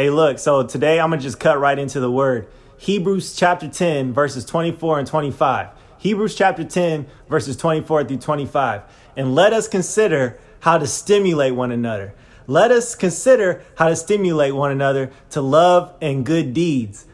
Hey, 0.00 0.08
look, 0.08 0.38
so 0.38 0.62
today 0.62 0.98
I'm 0.98 1.10
going 1.10 1.20
to 1.20 1.22
just 1.22 1.38
cut 1.38 1.60
right 1.60 1.78
into 1.78 2.00
the 2.00 2.10
word. 2.10 2.48
Hebrews 2.78 3.36
chapter 3.36 3.68
10, 3.68 4.14
verses 4.14 4.46
24 4.46 5.00
and 5.00 5.06
25. 5.06 5.68
Hebrews 5.98 6.34
chapter 6.34 6.64
10, 6.64 7.06
verses 7.28 7.54
24 7.58 8.04
through 8.04 8.16
25. 8.16 8.80
And 9.14 9.34
let 9.34 9.52
us 9.52 9.68
consider 9.68 10.38
how 10.60 10.78
to 10.78 10.86
stimulate 10.86 11.54
one 11.54 11.70
another. 11.70 12.14
Let 12.46 12.70
us 12.70 12.94
consider 12.94 13.62
how 13.76 13.90
to 13.90 13.96
stimulate 13.96 14.54
one 14.54 14.70
another 14.70 15.10
to 15.32 15.42
love 15.42 15.94
and 16.00 16.24
good 16.24 16.54
deeds, 16.54 17.04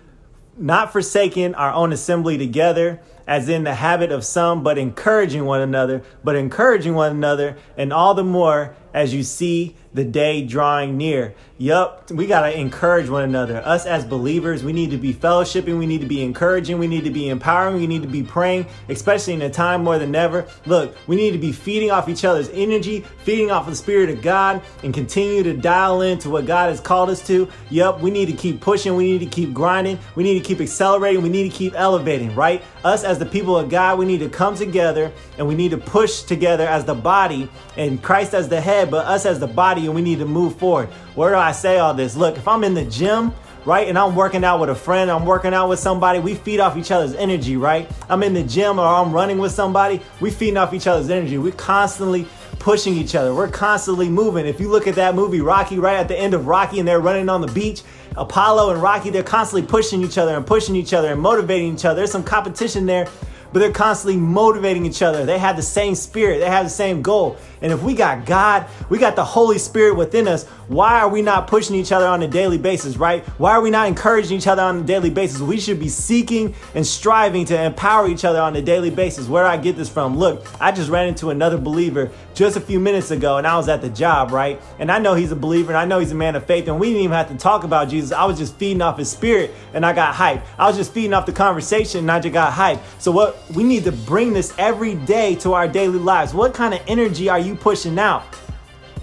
not 0.57 0.93
forsaking 0.93 1.57
our 1.57 1.73
own 1.73 1.93
assembly 1.93 2.39
together, 2.39 3.01
as 3.27 3.49
in 3.49 3.65
the 3.65 3.75
habit 3.75 4.13
of 4.13 4.25
some, 4.25 4.63
but 4.63 4.79
encouraging 4.79 5.45
one 5.45 5.61
another, 5.61 6.03
but 6.23 6.37
encouraging 6.37 6.95
one 6.95 7.13
another, 7.13 7.57
and 7.77 7.93
all 7.93 8.15
the 8.15 8.25
more 8.25 8.75
as 8.95 9.13
you 9.13 9.23
see 9.23 9.77
the 9.93 10.05
day 10.05 10.43
drawing 10.43 10.97
near. 10.97 11.35
Yup, 11.59 12.11
we 12.11 12.27
got 12.27 12.43
to 12.43 12.59
encourage 12.59 13.09
one 13.09 13.25
another. 13.25 13.57
Us 13.65 13.87
as 13.87 14.05
believers, 14.05 14.63
we 14.63 14.73
need 14.73 14.91
to 14.91 14.99
be 14.99 15.13
fellowshipping, 15.13 15.79
we 15.79 15.87
need 15.87 16.03
to 16.03 16.07
be 16.07 16.23
encouraging, 16.23 16.79
we 16.79 16.87
need 16.87 17.05
to 17.05 17.11
be 17.11 17.29
empowering, 17.29 17.77
we 17.77 17.87
need 17.87 18.03
to 18.03 18.09
be 18.09 18.23
praying, 18.23 18.67
especially 18.91 19.33
in 19.33 19.43
a 19.43 19.51
time 19.51 19.83
more 19.85 19.99
than 19.99 20.15
ever. 20.15 20.47
Look, 20.67 20.97
we 21.07 21.17
need 21.17 21.33
to 21.33 21.39
be 21.39 21.53
feeding 21.53 21.91
off 21.91 22.11
each 22.11 22.25
other's 22.25 22.51
energy, 22.51 23.01
feeding 23.25 23.51
off 23.51 23.67
the 23.67 23.75
Spirit 23.75 24.11
of 24.11 24.21
God, 24.21 24.63
and 24.83 24.93
continue 24.93 25.43
to 25.43 25.55
dial 25.55 26.03
into 26.03 26.29
what 26.29 26.47
God 26.47 26.69
has 26.69 26.81
called 26.81 27.09
us 27.09 27.27
to. 27.27 27.49
Yup, 27.71 28.01
we 28.01 28.11
need 28.11 28.27
to 28.27 28.35
keep 28.35 28.61
pushing, 28.61 28.97
we 28.97 29.13
need 29.13 29.21
to 29.21 29.27
keep 29.27 29.53
grinding, 29.55 29.99
we 30.15 30.25
need 30.25 30.39
to 30.39 30.45
keep 30.47 30.61
accelerating, 30.61 31.23
we 31.23 31.31
need 31.31 31.51
to 31.51 31.57
keep 31.57 31.75
elevating, 31.75 32.35
right? 32.35 32.63
Us 32.85 33.03
as 33.03 33.16
the 33.19 33.27
people 33.27 33.57
of 33.57 33.69
God, 33.69 33.99
we 33.99 34.07
need 34.07 34.21
to 34.21 34.29
come 34.29 34.55
together 34.55 35.13
and 35.39 35.47
we 35.47 35.55
need 35.55 35.71
to 35.71 35.79
push 35.79 36.23
together 36.23 36.67
as 36.67 36.85
the 36.85 36.95
body 36.95 37.49
and 37.77 38.03
Christ 38.03 38.35
as 38.35 38.49
the 38.49 38.61
head, 38.61 38.91
but 38.91 39.07
us 39.07 39.27
as 39.27 39.39
the 39.41 39.47
body, 39.47 39.87
and 39.87 39.95
we 39.95 40.03
need 40.03 40.19
to 40.19 40.27
move 40.27 40.57
forward. 40.57 40.89
Where 41.15 41.31
do 41.31 41.37
I 41.37 41.53
say 41.53 41.79
all 41.79 41.95
this? 41.95 42.17
Look, 42.17 42.37
if 42.37 42.47
I'm 42.49 42.65
in 42.65 42.75
the 42.75 42.85
gym, 42.85 43.33
right, 43.65 43.89
and 43.89 43.99
I'm 43.99 44.15
working 44.15 44.45
out 44.45 44.61
with 44.61 44.71
a 44.71 44.75
friend, 44.75 45.11
I'm 45.11 45.27
working 45.27 45.53
out 45.53 45.69
with 45.69 45.79
somebody, 45.79 46.21
we 46.21 46.35
feed 46.35 46.61
off 46.61 46.77
each 46.77 46.91
other's 46.91 47.15
energy, 47.15 47.57
right? 47.57 47.91
I'm 48.09 48.23
in 48.23 48.33
the 48.33 48.45
gym 48.45 48.79
or 48.79 48.87
I'm 48.87 49.13
running 49.13 49.39
with 49.39 49.53
somebody, 49.53 50.01
we 50.21 50.31
feeding 50.31 50.57
off 50.57 50.73
each 50.73 50.87
other's 50.87 51.11
energy. 51.11 51.37
We're 51.37 51.53
constantly 51.53 52.27
pushing 52.59 52.95
each 52.95 53.15
other. 53.15 53.35
We're 53.35 53.49
constantly 53.49 54.09
moving. 54.09 54.47
If 54.47 54.61
you 54.61 54.69
look 54.69 54.87
at 54.87 54.95
that 54.97 55.15
movie 55.15 55.41
Rocky, 55.41 55.79
right 55.79 55.97
at 55.97 56.09
the 56.09 56.19
end 56.19 56.35
of 56.35 56.47
Rocky, 56.47 56.79
and 56.79 56.89
they're 56.89 57.01
running 57.01 57.29
on 57.29 57.41
the 57.41 57.47
beach, 57.49 57.83
Apollo 58.17 58.73
and 58.73 58.83
Rocky, 58.83 59.11
they're 59.11 59.23
constantly 59.23 59.69
pushing 59.69 60.03
each 60.03 60.19
other 60.19 60.35
and 60.35 60.47
pushing 60.47 60.75
each 60.75 60.93
other 60.93 61.13
and 61.13 61.21
motivating 61.21 61.75
each 61.75 61.85
other. 61.85 61.97
There's 61.97 62.13
some 62.13 62.25
competition 62.25 62.87
there 62.87 63.09
but 63.57 63.61
they're 63.61 63.73
constantly 63.73 64.21
motivating 64.21 64.85
each 64.85 65.01
other. 65.01 65.25
They 65.25 65.39
have 65.39 65.57
the 65.57 65.63
same 65.63 65.95
spirit, 65.95 66.41
they 66.41 66.51
have 66.51 66.67
the 66.67 66.71
same 66.71 67.01
goal. 67.01 67.39
And 67.63 67.73
if 67.73 67.83
we 67.83 67.95
got 67.95 68.27
God, 68.27 68.67
we 68.91 68.99
got 68.99 69.17
the 69.17 69.25
Holy 69.25 69.57
Spirit 69.57 69.97
within 69.97 70.29
us, 70.29 70.45
why 70.69 71.01
are 71.01 71.09
we 71.09 71.23
not 71.23 71.47
pushing 71.47 71.75
each 71.75 71.91
other 71.91 72.07
on 72.07 72.23
a 72.23 72.29
daily 72.29 72.59
basis, 72.59 72.99
right? 72.99 73.25
Why 73.39 73.53
are 73.53 73.63
we 73.63 73.71
not 73.71 73.89
encouraging 73.89 74.37
each 74.37 74.47
other 74.47 74.61
on 74.61 74.81
a 74.81 74.83
daily 74.83 75.09
basis? 75.09 75.41
We 75.41 75.59
should 75.59 75.81
be 75.81 75.89
seeking 75.89 76.55
and 76.75 76.87
striving 76.87 77.47
to 77.47 77.63
empower 77.63 78.09
each 78.09 78.27
other 78.27 78.41
on 78.43 78.55
a 78.57 78.61
daily 78.61 78.91
basis. 78.91 79.27
Where 79.27 79.45
do 79.45 79.49
I 79.49 79.57
get 79.57 79.75
this 79.77 79.89
from? 79.89 80.19
Look, 80.19 80.47
I 80.61 80.71
just 80.71 80.91
ran 80.91 81.09
into 81.09 81.31
another 81.31 81.57
believer 81.57 82.11
just 82.35 82.57
a 82.59 82.61
few 82.61 82.79
minutes 82.79 83.11
ago 83.11 83.39
and 83.39 83.47
I 83.47 83.57
was 83.57 83.69
at 83.69 83.81
the 83.81 83.89
job, 83.89 84.33
right? 84.33 84.61
And 84.79 84.93
I 84.93 84.99
know 84.99 85.15
he's 85.15 85.33
a 85.33 85.37
believer 85.37 85.71
and 85.71 85.79
I 85.79 85.87
know 85.87 85.99
he's 85.99 86.13
a 86.13 86.17
man 86.17 86.37
of 86.37 86.45
faith 86.45 86.69
and 86.69 86.79
we 86.79 86.89
didn't 86.89 87.05
even 87.05 87.17
have 87.17 87.31
to 87.31 87.37
talk 87.37 87.65
about 87.65 87.89
Jesus. 87.89 88.13
I 88.13 88.27
was 88.27 88.37
just 88.37 88.57
feeding 88.57 88.83
off 88.83 88.99
his 88.99 89.11
spirit 89.11 89.53
and 89.73 89.87
I 89.87 89.95
got 89.95 90.15
hyped. 90.15 90.45
I 90.59 90.67
was 90.67 90.77
just 90.77 90.93
feeding 90.93 91.15
off 91.15 91.25
the 91.25 91.33
conversation 91.33 92.01
and 92.01 92.11
I 92.11 92.21
just 92.21 92.35
got 92.35 92.53
hyped. 92.53 92.81
So 92.99 93.13
what 93.13 93.46
we 93.55 93.65
need 93.65 93.85
to 93.85 93.93
bring 93.93 94.33
this 94.33 94.55
every 94.59 94.95
day 94.95 95.35
to 95.37 95.53
our 95.53 95.69
daily 95.69 95.99
lives. 95.99 96.35
What 96.35 96.55
kind 96.55 96.75
of 96.75 96.81
energy 96.87 97.29
are 97.29 97.39
you 97.39 97.55
pushing 97.55 97.99
out? 97.99 98.25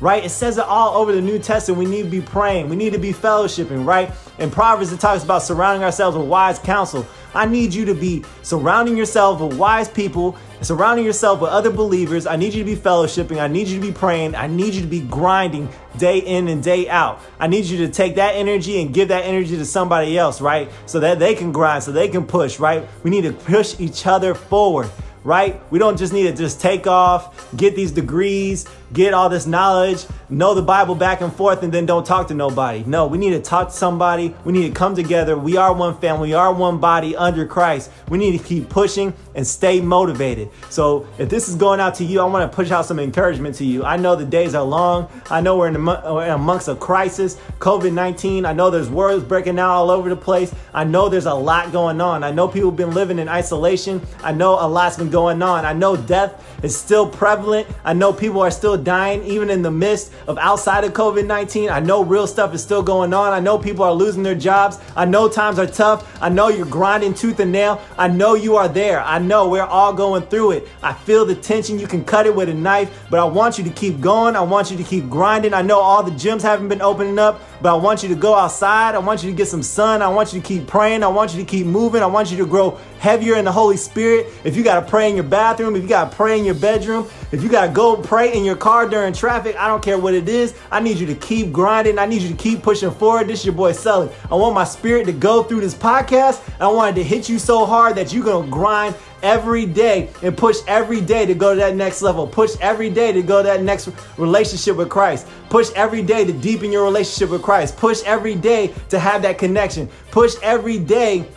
Right? 0.02 0.26
It 0.26 0.30
says 0.30 0.58
it 0.58 0.66
all 0.66 0.98
over 0.98 1.14
the 1.14 1.22
New 1.22 1.40
Testament. 1.40 1.80
We 1.80 1.86
need 1.86 2.04
to 2.04 2.10
be 2.10 2.22
praying. 2.22 2.68
We 2.68 2.76
need 2.76 2.94
to 2.94 3.00
be 3.00 3.14
fellowshipping, 3.14 3.86
right? 3.86 4.12
In 4.39 4.50
Proverbs, 4.50 4.92
it 4.92 5.00
talks 5.00 5.23
about 5.23 5.44
surrounding 5.44 5.84
ourselves 5.84 6.17
with 6.17 6.28
wise 6.28 6.58
counsel. 6.58 7.06
I 7.36 7.45
need 7.45 7.72
you 7.72 7.86
to 7.86 7.94
be 7.94 8.23
surrounding 8.42 8.98
yourself 8.98 9.40
with 9.40 9.58
wise 9.59 9.88
people, 9.88 10.36
surrounding 10.62 11.06
yourself 11.06 11.40
with 11.40 11.52
other 11.52 11.69
believers. 11.69 12.25
I 12.25 12.35
need 12.35 12.53
you 12.53 12.63
to 12.63 12.66
be 12.66 12.75
fellowshipping. 12.75 13.40
I 13.40 13.47
need 13.47 13.68
you 13.68 13.80
to 13.80 13.85
be 13.85 13.94
praying. 13.94 14.34
I 14.34 14.47
need 14.47 14.74
you 14.74 14.81
to 14.81 14.88
be 14.88 15.02
grinding 15.02 15.69
day 15.97 16.18
in 16.18 16.47
and 16.47 16.63
day 16.63 16.90
out. 16.90 17.22
I 17.40 17.46
need 17.46 17.66
you 17.66 17.78
to 17.85 17.90
take 17.90 18.16
that 18.16 18.35
energy 18.35 18.81
and 18.81 18.91
give 18.91 19.09
that 19.09 19.24
energy 19.25 19.56
to 19.56 19.66
somebody 19.66 20.18
else, 20.18 20.41
right? 20.41 20.69
So 20.88 21.00
that 21.00 21.19
they 21.19 21.35
can 21.35 21.52
grind, 21.52 21.84
so 21.84 21.91
they 21.91 22.08
can 22.08 22.25
push, 22.25 22.59
right? 22.59 22.88
We 23.03 23.12
need 23.12 23.24
to 23.24 23.34
push 23.34 23.79
each 23.79 24.08
other 24.08 24.34
forward 24.34 24.90
right? 25.23 25.61
We 25.72 25.79
don't 25.79 25.97
just 25.97 26.13
need 26.13 26.23
to 26.23 26.34
just 26.34 26.59
take 26.59 26.88
off, 26.88 27.56
get 27.56 27.75
these 27.75 27.91
degrees, 27.91 28.66
get 28.91 29.13
all 29.13 29.29
this 29.29 29.47
knowledge, 29.47 30.06
know 30.29 30.53
the 30.53 30.61
Bible 30.61 30.95
back 30.95 31.22
and 31.22 31.34
forth, 31.34 31.63
and 31.63 31.73
then 31.73 31.85
don't 31.85 32.06
talk 32.06 32.28
to 32.28 32.34
nobody. 32.34 32.84
No, 32.85 33.07
we 33.07 33.17
need 33.17 33.31
to 33.31 33.41
talk 33.41 33.69
to 33.69 33.73
somebody. 33.73 34.35
We 34.45 34.53
need 34.53 34.67
to 34.67 34.73
come 34.73 34.95
together. 34.95 35.38
We 35.38 35.57
are 35.57 35.73
one 35.73 35.97
family, 35.97 36.29
we 36.29 36.34
are 36.34 36.53
one 36.53 36.79
body 36.79 37.16
under 37.16 37.45
Christ. 37.45 37.91
We 38.09 38.17
need 38.17 38.38
to 38.38 38.44
keep 38.44 38.69
pushing 38.69 39.13
and 39.35 39.45
stay 39.45 39.81
motivated. 39.81 40.50
So 40.69 41.07
if 41.17 41.29
this 41.29 41.50
is 41.50 41.55
going 41.55 41.79
out 41.79 41.95
to 41.95 42.03
you, 42.03 42.19
I 42.22 42.25
want 42.25 42.50
to 42.50 42.55
push 42.55 42.72
out 42.72 42.85
some 42.85 43.00
encouragement 43.00 43.55
to 43.55 43.66
you. 43.66 43.84
I 43.84 43.97
know 43.97 44.16
the 44.16 44.25
days 44.25 44.53
are 44.55 44.63
long. 44.63 45.09
I 45.29 45.41
know 45.41 45.57
we're 45.57 45.69
in, 45.69 45.75
amongst 45.75 46.67
a 46.67 46.75
crisis, 46.75 47.35
COVID 47.59 47.94
19. 47.94 48.45
I 48.45 48.53
know 48.53 48.69
there's 48.69 48.90
wars 48.90 49.23
breaking 49.23 49.59
out 49.59 49.72
all 49.72 49.90
over 49.90 50.09
the 50.09 50.16
place. 50.16 50.53
I 50.73 50.84
know 50.84 51.09
there's 51.09 51.25
a 51.25 51.34
lot 51.34 51.72
going 51.72 52.00
on. 52.01 52.23
I 52.23 52.31
know 52.31 52.47
people 52.47 52.69
have 52.69 52.78
been 52.78 52.94
living 52.94 53.19
in 53.19 53.28
isolation. 53.28 54.01
I 54.23 54.31
know 54.31 54.53
a 54.53 54.67
lot's 54.67 54.97
been 54.97 55.09
going 55.13 55.41
on. 55.41 55.63
I 55.63 55.72
know 55.72 55.96
death 55.96 56.44
is 56.63 56.75
still 56.75 57.07
prevalent. 57.07 57.68
I 57.85 57.94
know 57.94 58.12
people 58.12 58.41
are 58.41 58.51
still 58.51 58.78
dying, 58.78 59.24
even 59.24 59.50
in 59.50 59.62
the 59.62 59.69
midst 59.69 60.12
of 60.28 60.38
outside 60.40 60.84
of 60.84 60.94
COVID 60.94 61.28
19. 61.28 61.69
I 61.69 61.79
know 61.79 62.03
real 62.03 62.25
stuff 62.25 62.53
is 62.53 62.63
still 62.63 62.81
going 62.81 63.13
on. 63.13 63.31
I 63.31 63.40
know 63.40 63.57
people 63.57 63.85
are 63.85 63.94
losing 63.94 64.23
their 64.23 64.35
jobs. 64.35 64.79
I 64.96 65.06
know 65.06 65.29
times 65.29 65.59
are 65.59 65.68
tough. 65.68 66.22
I 66.22 66.29
know 66.29 66.47
you're 66.50 66.66
grinding 66.66 67.13
tooth 67.13 67.40
and 67.40 67.52
nail. 67.52 67.81
I 67.97 68.07
know 68.07 68.34
you 68.34 68.56
are 68.56 68.68
there. 68.68 69.02
I 69.02 69.19
know 69.19 69.47
we're 69.47 69.62
all 69.62 69.94
going 69.94 70.23
through 70.23 70.52
it. 70.52 70.68
I 70.81 70.94
feel 70.94 71.25
the 71.25 71.35
tension. 71.35 71.79
You 71.79 71.88
can 71.88 72.03
cut 72.03 72.25
it 72.25 72.35
with 72.35 72.50
a 72.50 72.53
knife, 72.53 73.06
but 73.09 73.19
I 73.19 73.25
want 73.25 73.57
you 73.57 73.63
to 73.66 73.69
keep 73.69 74.02
going. 74.02 74.35
I 74.35 74.41
want 74.41 74.72
you 74.72 74.78
to 74.78 74.84
keep 74.84 75.09
grinding. 75.09 75.53
I 75.53 75.62
know 75.62 75.79
all 75.79 76.02
the 76.02 76.12
gyms 76.12 76.41
haven't 76.41 76.69
been 76.69 76.81
opening 76.81 77.19
up, 77.19 77.41
but 77.62 77.73
I 77.73 77.78
want 77.78 78.02
you 78.02 78.09
to 78.09 78.16
go 78.16 78.34
outside. 78.34 78.96
I 78.96 79.00
want 79.00 79.23
you 79.23 79.29
to 79.29 79.35
get 79.35 79.47
some 79.47 79.63
sun. 79.63 80.02
I 80.02 80.07
want 80.07 80.34
you 80.34 80.41
to 80.41 80.47
keep 80.47 80.66
praying. 80.66 81.03
I 81.03 81.07
want 81.07 81.34
you 81.34 81.40
to 81.40 81.46
keep 81.46 81.68
moving. 81.68 82.02
I 82.02 82.07
want 82.07 82.31
you 82.31 82.38
to 82.38 82.46
grow 82.46 82.79
heavier 83.00 83.35
in 83.35 83.46
the 83.46 83.52
Holy 83.52 83.78
Spirit. 83.78 84.28
If 84.44 84.56
you 84.56 84.63
got 84.63 84.79
to 84.79 84.90
pray 85.03 85.09
in 85.09 85.16
your 85.18 85.25
bathroom, 85.25 85.75
if 85.75 85.81
you 85.84 85.90
got 85.90 86.12
to 86.12 86.16
pray 86.16 86.40
in 86.40 86.46
your 86.46 86.56
bedroom, 86.56 87.09
if 87.34 87.44
you 87.44 87.50
got 87.50 87.68
to 87.68 87.74
go 87.74 87.97
pray 87.97 88.34
in 88.38 88.46
your 88.46 88.56
car 88.56 88.88
during 88.88 89.12
traffic, 89.12 89.53
I 89.58 89.68
don't 89.68 89.84
care 89.84 89.97
what 89.97 90.14
it 90.14 90.30
is. 90.30 90.56
I 90.72 90.80
need 90.80 90.97
you 90.97 91.06
to 91.08 91.16
keep 91.16 91.52
grinding. 91.52 92.00
I 92.00 92.06
need 92.06 92.22
you 92.22 92.30
to 92.30 92.36
keep 92.36 92.64
pushing 92.64 92.90
forward. 92.90 93.28
This 93.28 93.41
is 93.41 93.47
your 93.47 93.53
boy 93.53 93.74
Sully. 93.74 94.09
I 94.31 94.36
want 94.36 94.56
my 94.56 94.64
spirit 94.64 95.06
to 95.08 95.12
go 95.12 95.44
through 95.44 95.59
this 95.59 95.75
podcast. 95.75 96.41
I 96.62 96.68
wanted 96.68 96.96
to 96.96 97.03
hit 97.03 97.28
you 97.28 97.38
so 97.38 97.66
hard 97.66 97.97
that 97.97 98.14
you're 98.14 98.24
going 98.24 98.46
to 98.46 98.50
grind 98.50 98.96
every 99.22 99.66
day 99.66 100.09
and 100.22 100.38
push 100.38 100.59
every 100.68 101.02
day 101.02 101.25
to 101.25 101.34
go 101.34 101.53
to 101.53 101.59
that 101.59 101.75
next 101.75 102.02
level. 102.02 102.25
Push 102.25 102.56
every 102.62 102.90
day 102.90 103.12
to 103.12 103.22
go 103.22 103.41
to 103.41 103.47
that 103.47 103.62
next 103.62 103.90
relationship 104.18 104.78
with 104.78 104.90
Christ. 104.90 105.28
Push 105.50 105.70
every 105.75 106.02
day 106.02 106.24
to 106.24 106.31
deepen 106.31 106.72
your 106.72 106.84
relationship 106.84 107.30
with 107.30 107.41
Christ. 107.41 107.75
Push 107.75 108.02
every 108.03 108.35
day 108.35 108.74
to 108.88 109.00
have 109.00 109.22
that 109.24 109.38
connection. 109.38 109.90
Push 110.12 110.35
every 110.41 110.78
day 110.78 111.28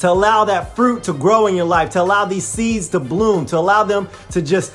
to 0.00 0.10
allow 0.10 0.44
that 0.46 0.74
fruit 0.74 1.04
to 1.04 1.12
grow 1.12 1.46
in 1.46 1.54
your 1.54 1.66
life, 1.66 1.90
to 1.90 2.02
allow 2.02 2.24
these 2.24 2.46
seeds 2.46 2.88
to 2.88 3.00
bloom, 3.00 3.46
to 3.46 3.56
allow 3.56 3.84
them 3.84 4.08
to 4.30 4.42
just 4.42 4.72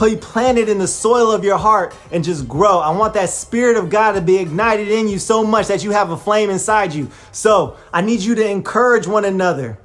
be 0.00 0.16
planted 0.16 0.68
in 0.68 0.78
the 0.78 0.88
soil 0.88 1.30
of 1.30 1.44
your 1.44 1.58
heart 1.58 1.94
and 2.10 2.24
just 2.24 2.48
grow. 2.48 2.78
I 2.78 2.90
want 2.90 3.14
that 3.14 3.30
spirit 3.30 3.76
of 3.76 3.90
God 3.90 4.12
to 4.12 4.20
be 4.20 4.38
ignited 4.38 4.88
in 4.88 5.08
you 5.08 5.18
so 5.18 5.44
much 5.44 5.68
that 5.68 5.84
you 5.84 5.92
have 5.92 6.10
a 6.10 6.16
flame 6.16 6.50
inside 6.50 6.92
you. 6.92 7.10
So 7.30 7.76
I 7.92 8.00
need 8.00 8.20
you 8.20 8.34
to 8.34 8.48
encourage 8.48 9.06
one 9.06 9.24
another. 9.24 9.78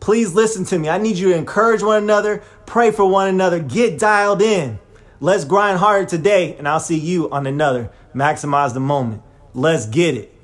Please 0.00 0.34
listen 0.34 0.64
to 0.66 0.78
me. 0.78 0.88
I 0.88 0.98
need 0.98 1.16
you 1.16 1.30
to 1.30 1.36
encourage 1.36 1.82
one 1.82 2.02
another, 2.02 2.42
pray 2.66 2.90
for 2.90 3.06
one 3.06 3.28
another, 3.28 3.60
get 3.60 3.98
dialed 3.98 4.42
in. 4.42 4.78
Let's 5.20 5.44
grind 5.44 5.78
harder 5.78 6.06
today, 6.06 6.56
and 6.56 6.66
I'll 6.66 6.80
see 6.80 6.98
you 6.98 7.30
on 7.30 7.46
another. 7.46 7.90
Maximize 8.14 8.72
the 8.72 8.80
moment. 8.80 9.22
Let's 9.52 9.86
get 9.86 10.14
it. 10.14 10.34